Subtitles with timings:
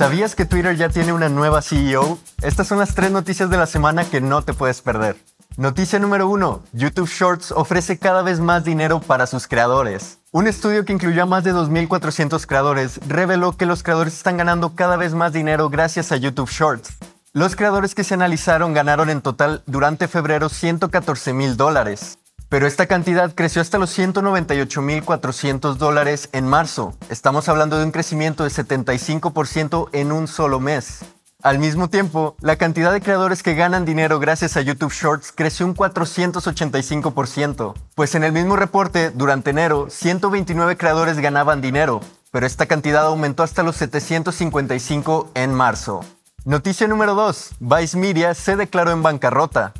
[0.00, 2.18] ¿Sabías que Twitter ya tiene una nueva CEO?
[2.40, 5.18] Estas son las tres noticias de la semana que no te puedes perder.
[5.58, 6.62] Noticia número 1.
[6.72, 10.20] YouTube Shorts ofrece cada vez más dinero para sus creadores.
[10.30, 14.74] Un estudio que incluyó a más de 2.400 creadores reveló que los creadores están ganando
[14.74, 16.96] cada vez más dinero gracias a YouTube Shorts.
[17.34, 22.19] Los creadores que se analizaron ganaron en total durante febrero 114 mil dólares.
[22.50, 26.94] Pero esta cantidad creció hasta los 198.400 dólares en marzo.
[27.08, 30.98] Estamos hablando de un crecimiento de 75% en un solo mes.
[31.44, 35.64] Al mismo tiempo, la cantidad de creadores que ganan dinero gracias a YouTube Shorts creció
[35.64, 42.00] un 485%, pues en el mismo reporte, durante enero, 129 creadores ganaban dinero,
[42.32, 46.00] pero esta cantidad aumentó hasta los 755 en marzo.
[46.44, 47.50] Noticia número 2.
[47.60, 49.72] Vice Media se declaró en bancarrota.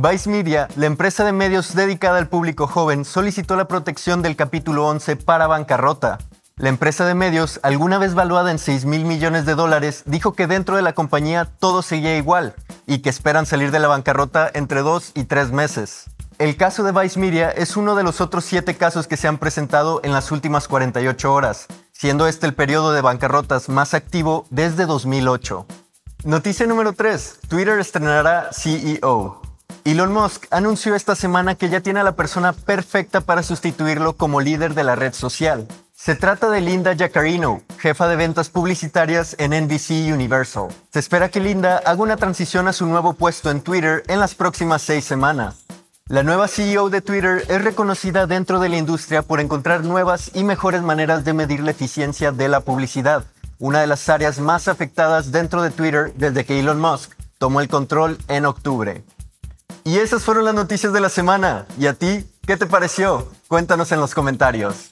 [0.00, 4.86] Vice Media, la empresa de medios dedicada al público joven, solicitó la protección del capítulo
[4.86, 6.18] 11 para bancarrota.
[6.54, 10.46] La empresa de medios, alguna vez valuada en 6 mil millones de dólares, dijo que
[10.46, 12.54] dentro de la compañía todo seguía igual
[12.86, 16.04] y que esperan salir de la bancarrota entre dos y tres meses.
[16.38, 19.38] El caso de Vice Media es uno de los otros siete casos que se han
[19.38, 24.86] presentado en las últimas 48 horas, siendo este el periodo de bancarrotas más activo desde
[24.86, 25.66] 2008.
[26.22, 27.40] Noticia número 3.
[27.48, 29.47] Twitter estrenará CEO.
[29.90, 34.42] Elon Musk anunció esta semana que ya tiene a la persona perfecta para sustituirlo como
[34.42, 35.66] líder de la red social.
[35.94, 40.68] Se trata de Linda Jaccarino, jefa de ventas publicitarias en NBC Universal.
[40.92, 44.34] Se espera que Linda haga una transición a su nuevo puesto en Twitter en las
[44.34, 45.64] próximas seis semanas.
[46.06, 50.44] La nueva CEO de Twitter es reconocida dentro de la industria por encontrar nuevas y
[50.44, 53.24] mejores maneras de medir la eficiencia de la publicidad,
[53.58, 57.68] una de las áreas más afectadas dentro de Twitter desde que Elon Musk tomó el
[57.68, 59.02] control en octubre.
[59.88, 61.64] Y esas fueron las noticias de la semana.
[61.78, 62.26] ¿Y a ti?
[62.46, 63.26] ¿Qué te pareció?
[63.48, 64.90] Cuéntanos en los comentarios.